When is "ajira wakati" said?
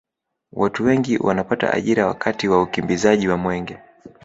1.73-2.47